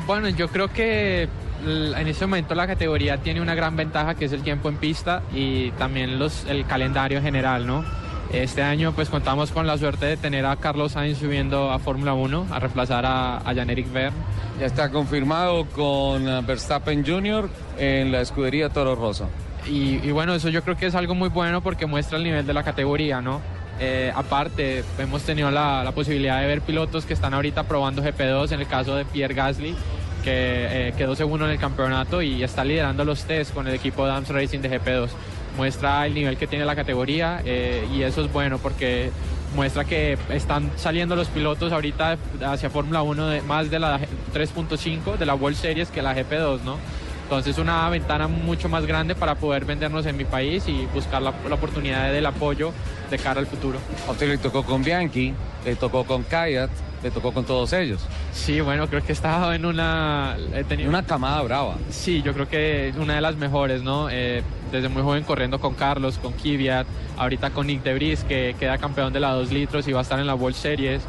Bueno, 0.06 0.30
yo 0.30 0.50
creo 0.50 0.68
que 0.68 1.30
en 1.66 2.08
este 2.08 2.26
momento 2.26 2.56
la 2.56 2.68
categoría 2.68 3.18
tiene 3.18 3.42
una 3.42 3.56
gran 3.56 3.76
ventaja 3.76 4.16
que 4.16 4.26
es 4.26 4.34
el 4.34 4.44
tiempo 4.44 4.70
en 4.70 4.78
pista 4.78 5.24
y 5.34 5.72
también 5.72 6.20
los, 6.20 6.46
el 6.46 6.66
calendario 6.66 7.22
general, 7.22 7.66
¿no? 7.66 7.86
Este 8.34 8.64
año 8.64 8.94
pues 8.94 9.10
contamos 9.10 9.52
con 9.52 9.68
la 9.68 9.78
suerte 9.78 10.08
de 10.08 10.18
tener 10.18 10.46
a 10.46 10.56
Carlos 10.56 10.94
Sainz 10.94 11.20
subiendo 11.20 11.72
a 11.72 11.80
Fórmula 11.80 12.14
1 12.14 12.48
a 12.52 12.60
reemplazar 12.60 13.06
a, 13.06 13.38
a 13.38 13.56
Jan-Eric 13.56 13.92
Verne. 13.94 14.18
Ya 14.60 14.68
está 14.68 14.90
confirmado 14.90 15.66
con 15.66 16.28
eh, 16.28 16.42
Verstappen 16.46 17.06
Jr. 17.06 17.50
en 17.78 18.12
la 18.12 18.22
escudería 18.22 18.70
Toro 18.70 18.96
Rosso. 18.96 19.28
Y, 19.66 20.12
bueno, 20.12 20.36
eso 20.36 20.50
yo 20.50 20.62
creo 20.62 20.76
que 20.76 20.88
es 20.88 20.96
algo 20.96 21.16
muy 21.16 21.30
bueno 21.30 21.62
porque 21.62 21.86
muestra 21.86 22.18
el 22.18 22.24
nivel 22.26 22.46
de 22.46 22.54
la 22.54 22.64
categoría, 22.64 23.22
¿no? 23.22 23.42
Eh, 23.80 24.12
aparte, 24.14 24.84
hemos 25.00 25.24
tenido 25.24 25.50
la, 25.52 25.84
la 25.86 25.94
posibilidad 25.94 26.42
de 26.42 26.48
ver 26.48 26.62
pilotos 26.62 27.06
que 27.06 27.14
están 27.14 27.34
ahorita 27.34 27.64
probando 27.64 28.04
GP2, 28.04 28.52
en 28.52 28.60
el 28.60 28.68
caso 28.68 28.96
de 28.96 29.06
Pierre 29.06 29.34
Gasly, 29.34 29.76
que 30.24 30.88
eh, 30.90 30.94
quedó 30.98 31.16
segundo 31.16 31.46
en 31.46 31.52
el 31.52 31.60
campeonato 31.60 32.22
y 32.22 32.44
está 32.44 32.64
liderando 32.64 33.06
los 33.06 33.26
test 33.26 33.54
con 33.54 33.68
el 33.68 33.74
equipo 33.74 34.06
Dams 34.08 34.30
Racing 34.30 34.60
de 34.60 34.80
GP2. 34.80 35.10
Muestra 35.58 36.06
el 36.08 36.14
nivel 36.14 36.38
que 36.38 36.48
tiene 36.48 36.66
la 36.66 36.76
categoría 36.76 37.42
eh, 37.46 37.88
y 37.94 38.02
eso 38.02 38.24
es 38.24 38.32
bueno 38.32 38.58
porque 38.58 39.12
muestra 39.54 39.86
que 39.86 40.18
están 40.30 40.72
saliendo 40.76 41.16
los 41.16 41.28
pilotos 41.28 41.72
ahorita 41.72 42.18
hacia 42.46 42.70
Fórmula 42.70 43.02
1 43.02 43.28
de, 43.28 43.42
más 43.42 43.70
de 43.70 43.80
la 43.80 44.00
3.5 44.34 45.18
de 45.18 45.26
la 45.26 45.36
World 45.36 45.58
Series 45.58 45.90
que 45.90 46.02
la 46.02 46.16
GP2, 46.16 46.62
¿no? 46.62 46.78
Entonces 47.24 47.58
una 47.58 47.90
ventana 47.90 48.28
mucho 48.28 48.70
más 48.70 48.86
grande 48.86 49.16
para 49.16 49.36
poder 49.36 49.66
vendernos 49.66 50.06
en 50.06 50.18
mi 50.18 50.26
país 50.26 50.68
y 50.68 50.86
buscar 50.94 51.22
la, 51.22 51.34
la 51.48 51.56
oportunidad 51.56 52.12
del 52.12 52.26
apoyo 52.26 52.74
de 53.10 53.18
cara 53.18 53.40
al 53.40 53.48
futuro. 53.48 53.80
A 54.08 54.12
usted 54.12 54.28
le 54.28 54.38
tocó 54.38 54.64
con 54.64 54.84
Bianchi, 54.84 55.34
le 55.66 55.76
tocó 55.76 56.04
con 56.04 56.24
Kayat, 56.24 56.70
le 57.04 57.12
tocó 57.12 57.34
con 57.34 57.44
todos 57.46 57.74
ellos. 57.74 58.02
Sí, 58.32 58.62
bueno, 58.62 58.88
creo 58.88 59.02
que 59.02 59.10
he 59.10 59.14
estado 59.14 59.54
en 59.54 59.66
una... 59.66 60.38
He 60.54 60.64
tenido 60.64 60.90
Una 60.90 61.04
camada 61.04 61.42
brava. 61.42 61.76
Sí, 61.90 62.22
yo 62.22 62.34
creo 62.34 62.48
que 62.48 62.90
es 62.90 62.96
una 62.96 63.16
de 63.16 63.22
las 63.22 63.36
mejores, 63.36 63.84
¿no? 63.84 64.10
Eh, 64.10 64.42
desde 64.72 64.88
muy 64.88 65.04
joven 65.04 65.24
corriendo 65.24 65.60
con 65.60 65.74
Carlos, 65.76 66.18
con 66.18 66.32
Kvyat, 66.34 66.88
ahorita 67.18 67.50
con 67.50 67.68
Nick 67.68 67.84
Debris, 67.84 68.24
que 68.24 68.56
queda 68.60 68.78
campeón 68.78 69.12
de 69.12 69.20
la 69.20 69.32
2 69.34 69.52
litros 69.52 69.88
y 69.88 69.92
va 69.92 70.00
a 70.00 70.04
estar 70.04 70.20
en 70.20 70.28
la 70.28 70.36
World 70.36 70.56
Series. 70.56 71.02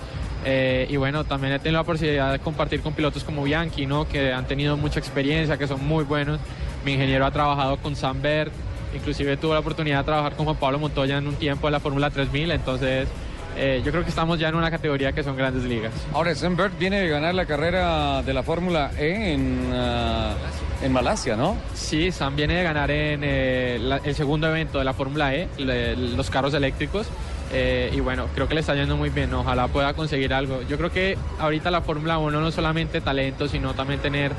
Eh, 0.45 0.87
y 0.91 0.97
bueno, 0.97 1.25
también 1.25 1.55
he 1.55 1.59
tenido 1.59 1.81
la 1.81 1.87
posibilidad 1.87 2.33
de 2.33 2.39
compartir 2.39 2.81
con 2.81 2.93
pilotos 2.93 3.25
como 3.25 3.45
Bianchi, 3.45 3.87
¿no? 3.87 4.07
Que 4.07 4.33
han 4.33 4.47
tenido 4.47 4.77
mucha 4.77 4.99
experiencia, 4.99 5.57
que 5.57 5.67
son 5.67 5.87
muy 5.87 6.05
buenos. 6.05 6.41
Mi 6.85 6.93
ingeniero 6.93 7.25
ha 7.25 7.31
trabajado 7.31 7.79
con 7.79 7.97
Sam 7.97 8.21
Bert, 8.21 8.53
inclusive 8.95 9.37
tuve 9.37 9.55
la 9.55 9.61
oportunidad 9.61 9.99
de 9.99 10.05
trabajar 10.05 10.35
con 10.35 10.45
Juan 10.45 10.57
Pablo 10.57 10.79
Montoya 10.79 11.17
en 11.17 11.27
un 11.27 11.37
tiempo 11.37 11.67
de 11.67 11.71
la 11.71 11.81
Fórmula 11.81 12.11
3000, 12.11 12.51
entonces 12.51 13.09
eh, 13.57 13.83
yo 13.85 13.91
creo 13.93 14.03
que 14.05 14.11
estamos 14.11 14.39
ya 14.39 14.49
en 14.49 14.55
una 14.55 14.71
categoría 14.71 15.13
que 15.13 15.23
son 15.23 15.37
grandes 15.37 15.65
ligas. 15.65 15.93
Ahora, 16.13 16.35
Sembert 16.35 16.79
viene 16.79 17.01
de 17.01 17.09
ganar 17.09 17.35
la 17.35 17.47
carrera 17.47 18.23
de 18.23 18.33
la 18.35 18.43
Fórmula 18.43 18.91
E 18.99 19.33
en, 19.35 19.71
ah, 19.73 20.35
en 20.83 20.93
Malasia, 20.93 21.37
¿no? 21.37 21.57
Sí, 21.75 22.11
Sam 22.13 22.37
viene 22.37 22.55
de 22.57 22.63
ganar 22.65 22.91
en 22.91 23.21
eh, 23.23 23.79
la- 23.81 24.01
el 24.05 24.15
segundo 24.15 24.49
evento 24.49 24.79
de 24.79 24.85
la 24.85 24.93
Fórmula 24.95 25.35
E, 25.35 25.49
le- 25.59 25.97
los 25.97 26.31
carros 26.31 26.53
eléctricos. 26.55 27.07
eh, 27.53 27.91
y 27.95 28.01
bueno, 28.01 28.27
creo 28.35 28.49
que 28.49 28.55
le 28.55 28.61
está 28.61 28.75
yendo 28.75 28.97
muy 28.97 29.11
bien. 29.11 29.33
Ojalá 29.33 29.69
pueda 29.69 29.95
conseguir 29.95 30.35
algo. 30.35 30.63
Yo 30.63 30.77
creo 30.77 30.91
que 30.91 31.17
ahorita 31.39 31.71
la 31.71 31.83
Fórmula 31.83 32.19
1 32.19 32.41
no 32.41 32.51
solamente 32.51 33.01
talento, 33.01 33.47
sino 33.47 33.75
también 33.75 34.01
tener 34.01 34.33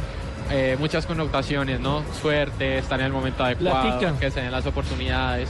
eh, 0.52 0.76
muchas 0.80 1.06
connotaciones, 1.06 1.80
¿no? 1.80 2.04
Suerte, 2.22 2.78
estar 2.80 3.00
en 3.00 3.06
el 3.06 3.12
momento 3.14 3.44
adecuado, 3.46 4.00
que 4.20 4.30
se 4.32 4.42
den 4.42 4.52
las 4.52 4.66
oportunidades. 4.66 5.50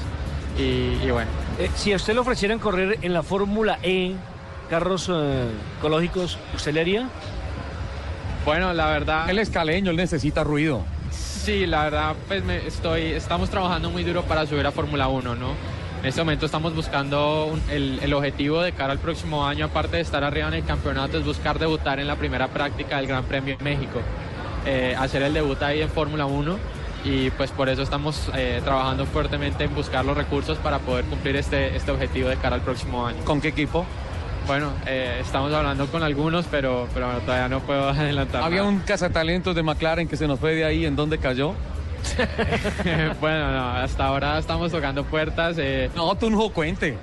Y, 0.58 0.98
y 1.06 1.12
bueno, 1.12 1.30
Eh, 1.60 1.70
si 1.76 1.94
a 1.94 1.96
usted 1.98 2.14
le 2.14 2.20
ofrecieran 2.20 2.60
correr 2.60 3.00
en 3.02 3.14
la 3.14 3.24
Fórmula 3.24 3.78
E, 3.84 4.14
carros 4.70 5.10
eh, 5.14 5.48
ecológicos, 5.80 6.38
¿usted 6.56 6.74
le 6.74 6.82
haría? 6.82 7.10
bueno, 8.46 8.74
la 8.74 8.88
verdad. 8.88 9.30
Él 9.30 9.40
es 9.40 9.50
caleño, 9.50 9.90
él 9.92 9.98
necesita 9.98 10.44
ruido. 10.44 10.84
Sí, 11.12 11.66
la 11.66 11.86
verdad, 11.86 12.16
pues 12.28 12.44
me 12.44 12.58
estoy, 12.68 13.02
estamos 13.14 13.50
trabajando 13.50 13.90
muy 13.90 14.04
duro 14.04 14.22
para 14.24 14.46
subir 14.46 14.66
a 14.68 14.72
Fórmula 14.72 15.08
1, 15.08 15.36
¿no? 15.36 15.50
En 16.02 16.06
este 16.10 16.22
momento 16.22 16.46
estamos 16.46 16.76
buscando 16.76 17.46
un- 17.46 17.62
el, 17.72 18.00
el 18.04 18.14
objetivo 18.14 18.62
de 18.62 18.72
cara 18.74 18.92
al 18.92 19.00
próximo 19.00 19.46
año, 19.48 19.66
aparte 19.66 19.96
de 19.98 20.04
estar 20.04 20.24
arriba 20.24 20.48
en 20.48 20.54
el 20.56 20.64
campeonato, 20.66 21.18
es 21.18 21.26
buscar 21.26 21.58
debutar 21.58 22.00
en 22.00 22.06
la 22.08 22.16
primera 22.18 22.48
práctica 22.50 22.98
del 22.98 23.08
Gran 23.08 23.24
Premio 23.24 23.58
de 23.58 23.64
México. 23.64 24.00
Eh, 24.68 24.96
hacer 24.98 25.24
el 25.24 25.34
debut 25.34 25.60
ahí 25.64 25.82
en 25.82 25.90
Fórmula 25.90 26.26
1 26.28 26.58
y 27.06 27.30
pues 27.32 27.52
por 27.52 27.70
eso 27.70 27.82
estamos 27.84 28.30
eh, 28.36 28.60
trabajando 28.64 29.06
fuertemente 29.06 29.64
en 29.64 29.74
buscar 29.76 30.04
los 30.04 30.18
recursos 30.18 30.58
para 30.58 30.80
poder 30.80 31.06
cumplir 31.06 31.36
este, 31.38 31.76
este 31.76 31.92
objetivo 31.92 32.28
de 32.30 32.36
cara 32.38 32.56
al 32.56 32.62
próximo 32.62 33.06
año. 33.06 33.24
¿Con 33.24 33.40
qué 33.40 33.50
equipo? 33.50 33.86
Bueno, 34.48 34.72
eh, 34.86 35.20
estamos 35.22 35.54
hablando 35.54 35.88
con 35.88 36.04
algunos, 36.04 36.46
pero, 36.52 36.88
pero 36.94 37.06
bueno, 37.08 37.22
todavía 37.22 37.48
no 37.48 37.62
puedo 37.62 37.90
adelantar. 37.90 38.44
Había 38.44 38.60
nada. 38.62 38.70
un 38.70 38.80
cazatalentos 38.80 39.56
de 39.56 39.64
McLaren 39.64 40.08
que 40.08 40.18
se 40.18 40.28
nos 40.28 40.40
fue 40.40 40.54
de 40.56 40.66
ahí, 40.66 40.86
¿en 40.86 40.96
dónde 40.96 41.18
cayó? 41.20 41.54
bueno, 43.22 43.52
no, 43.52 43.70
hasta 43.72 44.06
ahora 44.06 44.38
estamos 44.38 44.72
tocando 44.72 45.04
puertas. 45.04 45.58
eh, 45.58 45.90
No, 45.96 46.16
tú 46.16 46.30
no 46.30 46.50
cuente. 46.50 46.98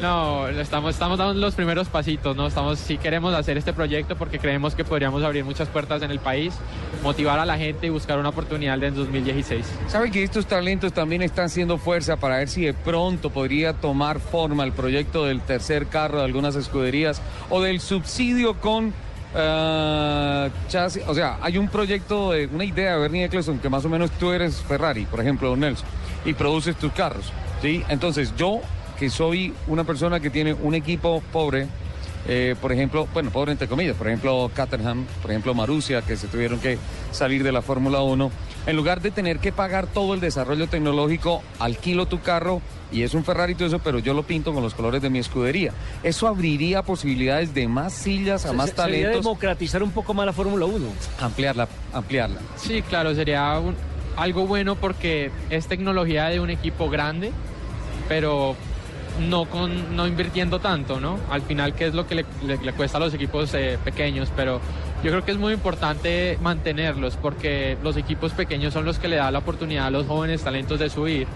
No, 0.00 0.48
estamos, 0.48 0.94
estamos 0.94 1.18
dando 1.18 1.34
los 1.34 1.54
primeros 1.54 1.88
pasitos, 1.88 2.36
¿no? 2.36 2.46
Estamos, 2.46 2.78
sí 2.78 2.98
queremos 2.98 3.32
hacer 3.34 3.56
este 3.56 3.72
proyecto 3.72 4.16
porque 4.16 4.38
creemos 4.38 4.74
que 4.74 4.84
podríamos 4.84 5.22
abrir 5.22 5.44
muchas 5.44 5.68
puertas 5.68 6.02
en 6.02 6.10
el 6.10 6.18
país, 6.18 6.54
motivar 7.02 7.38
a 7.38 7.46
la 7.46 7.56
gente 7.56 7.86
y 7.86 7.90
buscar 7.90 8.18
una 8.18 8.30
oportunidad 8.30 8.82
en 8.82 8.94
2016. 8.94 9.64
¿Sabe 9.86 10.10
que 10.10 10.22
estos 10.22 10.46
talentos 10.46 10.92
también 10.92 11.22
están 11.22 11.46
haciendo 11.46 11.78
fuerza 11.78 12.16
para 12.16 12.38
ver 12.38 12.48
si 12.48 12.62
de 12.64 12.74
pronto 12.74 13.30
podría 13.30 13.72
tomar 13.72 14.18
forma 14.18 14.64
el 14.64 14.72
proyecto 14.72 15.24
del 15.26 15.40
tercer 15.40 15.86
carro 15.86 16.18
de 16.18 16.24
algunas 16.24 16.56
escuderías 16.56 17.22
o 17.48 17.62
del 17.62 17.80
subsidio 17.80 18.54
con 18.60 18.92
ah, 19.34 20.48
chasis? 20.68 21.04
O 21.06 21.14
sea, 21.14 21.38
hay 21.40 21.56
un 21.56 21.68
proyecto, 21.68 22.32
una 22.52 22.64
idea 22.64 22.94
de 22.94 22.98
Bernie 23.00 23.24
Eccleston 23.24 23.58
que 23.60 23.68
más 23.68 23.84
o 23.84 23.88
menos 23.88 24.10
tú 24.12 24.32
eres 24.32 24.56
Ferrari, 24.56 25.06
por 25.06 25.20
ejemplo, 25.20 25.56
Nelson, 25.56 25.86
y 26.24 26.34
produces 26.34 26.76
tus 26.76 26.92
carros, 26.92 27.32
¿sí? 27.62 27.84
Entonces 27.88 28.34
yo, 28.36 28.60
que 28.98 29.10
soy 29.10 29.52
una 29.66 29.84
persona 29.84 30.20
que 30.20 30.30
tiene 30.30 30.54
un 30.54 30.74
equipo 30.74 31.22
pobre, 31.32 31.66
eh, 32.26 32.54
por 32.60 32.72
ejemplo, 32.72 33.06
bueno, 33.12 33.30
pobre 33.30 33.52
entre 33.52 33.68
comillas, 33.68 33.96
por 33.96 34.06
ejemplo, 34.08 34.50
Caterham, 34.54 35.04
por 35.20 35.30
ejemplo, 35.30 35.52
Marussia, 35.54 36.00
que 36.02 36.16
se 36.16 36.26
tuvieron 36.26 36.58
que 36.58 36.78
salir 37.12 37.42
de 37.42 37.52
la 37.52 37.60
Fórmula 37.60 38.00
1, 38.00 38.30
en 38.66 38.76
lugar 38.76 39.02
de 39.02 39.10
tener 39.10 39.38
que 39.40 39.52
pagar 39.52 39.86
todo 39.86 40.14
el 40.14 40.20
desarrollo 40.20 40.66
tecnológico, 40.66 41.42
alquilo 41.58 42.06
tu 42.06 42.20
carro 42.20 42.62
y 42.90 43.02
es 43.02 43.12
un 43.12 43.24
Ferrari 43.24 43.52
y 43.52 43.56
todo 43.56 43.68
eso, 43.68 43.78
pero 43.80 43.98
yo 43.98 44.14
lo 44.14 44.22
pinto 44.22 44.54
con 44.54 44.62
los 44.62 44.72
colores 44.74 45.02
de 45.02 45.10
mi 45.10 45.18
escudería. 45.18 45.72
Eso 46.02 46.26
abriría 46.26 46.82
posibilidades 46.82 47.52
de 47.52 47.68
más 47.68 47.92
sillas, 47.92 48.46
a 48.46 48.52
más 48.54 48.70
Se- 48.70 48.76
Sería 48.76 48.84
talentos, 48.86 49.22
democratizar 49.24 49.82
un 49.82 49.90
poco 49.90 50.14
más 50.14 50.24
la 50.24 50.32
Fórmula 50.32 50.64
1. 50.64 50.86
ampliarla, 51.20 51.68
ampliarla. 51.92 52.38
Sí, 52.56 52.80
claro, 52.82 53.14
sería 53.14 53.58
un- 53.58 53.74
algo 54.16 54.46
bueno 54.46 54.76
porque 54.76 55.30
es 55.50 55.66
tecnología 55.66 56.26
de 56.26 56.40
un 56.40 56.48
equipo 56.48 56.88
grande, 56.88 57.32
pero 58.08 58.54
no 59.28 59.44
con 59.46 59.96
no 59.96 60.06
invirtiendo 60.06 60.58
tanto, 60.58 61.00
¿no? 61.00 61.18
Al 61.30 61.42
final, 61.42 61.74
¿qué 61.74 61.86
es 61.86 61.94
lo 61.94 62.06
que 62.06 62.14
le, 62.16 62.24
le- 62.46 62.58
le 62.58 62.72
cuesta 62.72 62.98
a 62.98 63.00
los 63.00 63.14
equipos 63.14 63.52
eh, 63.54 63.78
pequeños? 63.84 64.28
Pero 64.34 64.60
yo 65.02 65.10
creo 65.10 65.24
que 65.24 65.30
es 65.32 65.38
muy 65.38 65.52
importante 65.52 66.38
mantenerlos 66.42 67.16
porque 67.16 67.76
los 67.82 67.96
equipos 67.96 68.32
pequeños 68.32 68.72
son 68.74 68.84
los 68.84 68.98
que 68.98 69.08
le 69.08 69.16
dan 69.16 69.32
la 69.32 69.38
oportunidad 69.40 69.86
a 69.86 69.90
los 69.90 70.06
jóvenes 70.06 70.42
talentos 70.42 70.78
de 70.78 70.90
subir. 70.90 71.26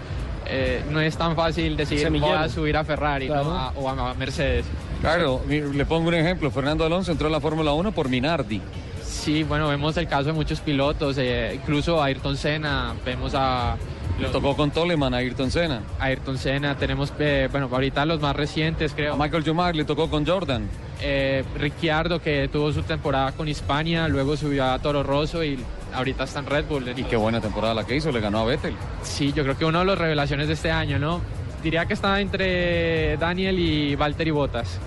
Eh, 0.51 0.81
no 0.89 0.99
es 0.99 1.15
tan 1.15 1.35
fácil 1.35 1.77
decir 1.77 2.09
voy 2.09 2.31
a 2.31 2.49
subir 2.49 2.75
a 2.75 2.83
Ferrari 2.83 3.27
¿no? 3.27 3.33
Claro. 3.35 3.51
A- 3.51 3.71
o 3.75 3.87
a, 3.89 4.13
Mercedes. 4.15 4.65
Claro, 4.99 5.41
le 5.47 5.85
pongo 5.85 6.07
un 6.09 6.15
ejemplo, 6.15 6.49
Fernando 6.51 6.83
Alonso 6.85 7.11
entró 7.11 7.27
a 7.27 7.31
la 7.31 7.39
Fórmula 7.39 7.71
1 7.73 7.91
por 7.91 8.09
Minardi. 8.09 8.61
Sí, 9.03 9.43
bueno, 9.43 9.67
vemos 9.69 9.95
el 9.97 10.07
caso 10.07 10.25
de 10.25 10.33
muchos 10.33 10.59
pilotos, 10.59 11.17
eh, 11.19 11.51
incluso 11.55 12.01
a 12.01 12.05
Ayrton 12.05 12.35
Senna, 12.35 12.93
vemos 13.05 13.33
a... 13.35 13.75
Le 14.19 14.27
tocó 14.29 14.55
con 14.55 14.69
Toleman 14.71 15.13
a 15.13 15.17
Ayrton 15.17 15.49
Senna. 15.49 15.81
Ayrton 15.99 16.37
Senna, 16.37 16.75
tenemos, 16.75 17.13
eh, 17.19 17.47
bueno, 17.51 17.69
ahorita 17.71 18.05
los 18.05 18.19
más 18.19 18.35
recientes, 18.35 18.91
A 18.91 18.95
creo. 18.95 19.17
Michael 19.17 19.43
Schumacher 19.43 19.75
le 19.77 19.85
tocó 19.85 20.09
con 20.09 20.25
Jordan. 20.25 20.67
Eh, 21.01 21.43
Ricciardo, 21.57 22.21
que 22.21 22.49
tuvo 22.51 22.71
su 22.73 22.83
temporada 22.83 23.31
con 23.31 23.47
Hispania, 23.47 24.07
luego 24.09 24.35
subió 24.35 24.65
a 24.65 24.79
Toro 24.79 25.03
Rosso 25.03 25.43
y 25.43 25.57
ahorita 25.93 26.25
está 26.25 26.39
en 26.39 26.47
Red 26.47 26.65
Bull. 26.65 26.93
Y 26.97 27.03
qué 27.03 27.15
buena 27.15 27.39
temporada 27.39 27.73
la 27.73 27.85
que 27.85 27.95
hizo, 27.95 28.11
le 28.11 28.19
ganó 28.19 28.39
a 28.39 28.45
Vettel. 28.45 28.73
Sí, 29.03 29.31
yo 29.31 29.43
creo 29.43 29.57
que 29.57 29.63
uno 29.63 29.79
de 29.79 29.85
los 29.85 29.97
revelaciones 29.97 30.47
de 30.47 30.53
este 30.53 30.69
año, 30.71 30.99
¿no? 30.99 31.21
Diría 31.63 31.85
que 31.85 31.93
está 31.93 32.19
entre 32.19 33.15
Daniel 33.17 33.57
y 33.57 33.95
Valtteri 33.95 34.31
Bottas. 34.31 34.79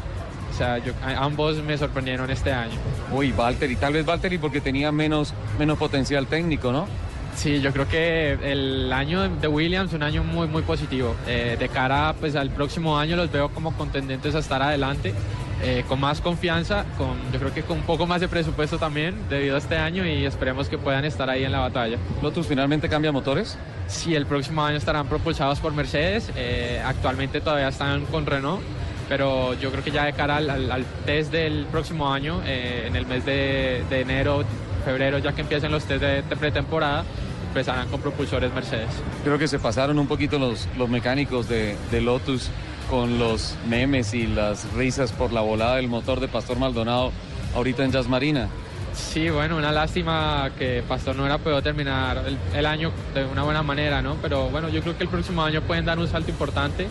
O 0.53 0.55
sea, 0.55 0.77
yo- 0.77 0.93
a- 1.03 1.25
ambos 1.25 1.57
me 1.62 1.79
sorprendieron 1.79 2.31
este 2.31 2.53
año. 2.53 2.75
Uy, 3.11 3.33
Valtteri, 3.33 3.77
tal 3.77 3.95
vez 3.95 4.05
Valtteri 4.05 4.37
porque 4.37 4.61
tenía 4.61 4.93
menos, 4.93 5.33
menos 5.59 5.79
potencial 5.79 6.27
técnico, 6.27 6.71
¿no? 6.73 6.87
Sí, 7.35 7.61
yo 7.61 7.73
creo 7.73 7.89
que 7.89 8.33
el 8.53 8.93
año 8.93 9.29
de 9.29 9.49
Williams 9.49 9.93
un 9.95 10.03
año 10.03 10.23
muy 10.23 10.47
muy 10.47 10.62
positivo. 10.62 11.17
Eh, 11.27 11.57
de 11.59 11.69
cara 11.69 12.15
pues 12.21 12.37
al 12.37 12.51
próximo 12.51 12.99
año 12.99 13.17
los 13.17 13.33
veo 13.33 13.49
como 13.49 13.73
contendentes 13.77 14.35
a 14.35 14.39
estar 14.41 14.62
adelante, 14.62 15.15
eh, 15.62 15.83
con 15.89 15.99
más 15.99 16.21
confianza, 16.21 16.85
con 16.99 17.17
yo 17.33 17.39
creo 17.39 17.55
que 17.55 17.62
con 17.62 17.79
un 17.79 17.85
poco 17.85 18.07
más 18.07 18.21
de 18.21 18.29
presupuesto 18.29 18.79
también 18.79 19.15
debido 19.31 19.55
a 19.57 19.59
este 19.59 19.77
año 19.77 20.07
y 20.07 20.25
esperemos 20.27 20.69
que 20.69 20.77
puedan 20.79 21.05
estar 21.05 21.29
ahí 21.31 21.45
en 21.45 21.53
la 21.53 21.61
batalla. 21.61 21.97
Lotus 22.23 22.47
finalmente 22.47 22.89
cambia 22.89 23.11
motores. 23.12 23.57
Sí, 23.89 24.15
el 24.15 24.27
próximo 24.27 24.62
año 24.65 24.77
estarán 24.77 25.07
propulsados 25.09 25.59
por 25.59 25.73
Mercedes, 25.73 26.31
eh, 26.37 26.81
actualmente 26.85 27.41
todavía 27.41 27.69
están 27.69 28.05
con 28.07 28.25
Renault, 28.27 28.62
pero 29.09 29.55
yo 29.55 29.71
creo 29.71 29.83
que 29.83 29.91
ya 29.91 30.05
de 30.05 30.12
cara 30.12 30.37
al, 30.37 30.49
al- 30.51 30.71
al 30.71 30.85
test 31.07 31.33
del 31.33 31.67
próximo 31.67 32.12
año, 32.12 32.41
eh, 32.47 32.85
en 32.87 32.97
el 32.97 33.07
mes 33.07 33.25
de, 33.27 33.83
de 33.91 34.01
enero, 34.01 34.45
febrero, 34.83 35.19
ya 35.19 35.33
que 35.33 35.41
empiecen 35.43 35.73
los 35.73 35.85
test 35.85 36.03
de, 36.03 36.23
de 36.23 36.37
pretemporada, 36.37 37.05
empezarán 37.49 37.89
con 37.89 38.01
propulsores 38.01 38.53
Mercedes. 38.53 38.89
Creo 39.25 39.39
que 39.39 39.49
se 39.49 39.59
pasaron 39.59 39.99
un 39.99 40.07
poquito 40.07 40.39
los, 40.39 40.69
los 40.77 40.89
mecánicos 40.89 41.49
de, 41.49 41.77
de 41.91 42.01
Lotus 42.01 42.51
con 42.91 43.19
los 43.19 43.57
memes 43.69 44.12
y 44.15 44.27
las 44.27 44.71
risas 44.75 45.12
por 45.12 45.33
la 45.33 45.41
volada 45.41 45.77
del 45.77 45.89
motor 45.89 46.21
de 46.21 46.29
Pastor 46.29 46.59
Maldonado 46.59 47.12
ahorita 47.55 47.85
en 47.85 47.93
Jazz 47.93 48.09
Marina. 48.09 48.49
Sí, 48.93 49.31
bueno, 49.31 49.57
una 49.57 49.73
lástima 49.73 50.51
que 50.59 50.83
Pastor 50.87 51.17
no 51.17 51.23
hubiera 51.23 51.39
podido 51.39 51.62
terminar 51.62 52.23
el, 52.27 52.37
el 52.55 52.67
año 52.67 52.93
de 53.15 53.25
una 53.25 53.43
buena 53.43 53.62
manera, 53.62 54.03
¿no? 54.03 54.17
Pero 54.21 54.51
bueno, 54.51 54.69
yo 54.69 54.83
creo 54.83 54.97
que 54.99 55.05
el 55.05 55.09
próximo 55.09 55.43
año 55.43 55.62
pueden 55.62 55.87
dar 55.87 55.99
un 55.99 56.09
salto 56.09 56.31
importante. 56.31 56.89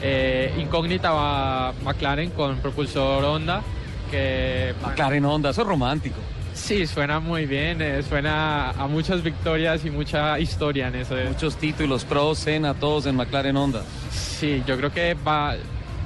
Eh, 0.00 0.54
incógnita 0.58 1.10
va 1.10 1.74
McLaren 1.84 2.30
con 2.30 2.56
propulsor 2.56 3.22
Honda, 3.24 3.62
que 4.10 4.74
McLaren 4.82 5.24
Honda, 5.26 5.50
eso 5.50 5.60
es 5.60 5.68
romántico. 5.68 6.16
Sí, 6.54 6.86
suena 6.86 7.18
muy 7.20 7.46
bien, 7.46 7.80
eh, 7.80 8.02
suena 8.02 8.70
a 8.70 8.86
muchas 8.86 9.22
victorias 9.22 9.84
y 9.84 9.90
mucha 9.90 10.38
historia 10.38 10.88
en 10.88 10.96
eso. 10.96 11.16
Muchos 11.28 11.56
títulos, 11.56 12.04
Pro, 12.04 12.34
Senna, 12.34 12.74
todos 12.74 13.06
en 13.06 13.16
McLaren 13.16 13.56
Honda. 13.56 13.82
Sí, 14.10 14.62
yo 14.66 14.76
creo 14.76 14.92
que 14.92 15.14
va, 15.14 15.54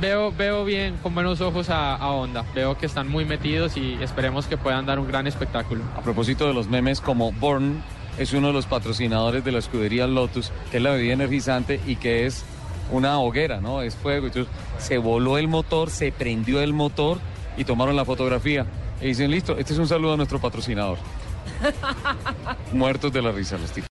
veo, 0.01 0.33
veo 0.33 0.65
bien, 0.65 0.97
con 1.03 1.15
buenos 1.15 1.41
ojos 1.41 1.69
a, 1.71 1.97
a, 1.97 2.11
Honda. 2.11 2.45
Veo 2.55 2.79
que 2.79 2.87
están 2.87 3.09
muy 3.09 3.25
metidos 3.25 3.77
y 3.77 3.99
esperemos 4.01 4.47
que 4.47 4.57
puedan 4.57 4.87
dar 4.87 4.99
un 4.99 5.09
gran 5.09 5.27
espectáculo. 5.27 5.83
A 5.97 6.03
propósito 6.03 6.47
de 6.47 6.55
los 6.55 6.69
memes, 6.69 7.01
como 7.01 7.33
Born 7.33 7.83
es 8.19 8.33
uno 8.33 8.49
de 8.49 8.53
los 8.53 8.67
patrocinadores 8.67 9.45
de 9.45 9.53
la 9.53 9.59
escudería 9.59 10.07
Lotus, 10.07 10.53
que 10.71 10.79
es 10.79 10.83
la 10.83 10.91
bebida 10.91 11.13
energizante 11.13 11.81
y 11.87 11.97
que 11.97 12.27
es 12.27 12.45
una 12.93 13.19
hoguera, 13.19 13.61
¿no? 13.61 13.83
Es 13.83 13.95
fuego. 13.95 14.29
Se 14.79 14.99
voló 14.99 15.39
el 15.39 15.49
motor, 15.49 15.91
se 15.91 16.13
prendió 16.13 16.61
el 16.61 16.73
motor 16.73 17.19
y 17.57 17.65
tomaron 17.65 17.97
la 17.97 18.05
fotografía. 18.05 18.67
Y 19.01 19.09
dicen, 19.09 19.31
listo, 19.31 19.57
este 19.59 19.73
es 19.73 19.79
un 19.79 19.87
saludo 19.87 20.15
a 20.15 20.17
nuestro 20.17 20.39
patrocinador. 20.39 20.99
Muertos 22.73 23.13
de 23.13 23.23
la 23.23 23.33
risa 23.33 23.59
los 23.59 23.71
tipos. 23.71 23.85